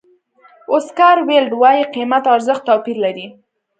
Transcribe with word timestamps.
اوسکار 0.73 1.17
ویلډ 1.27 1.51
وایي 1.61 1.83
قیمت 1.93 2.23
او 2.25 2.33
ارزښت 2.39 2.61
توپیر 2.69 2.97
لري. 3.05 3.25